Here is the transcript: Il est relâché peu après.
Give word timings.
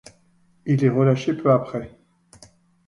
Il 0.65 0.83
est 0.83 0.89
relâché 0.89 1.35
peu 1.35 1.51
après. 1.51 1.95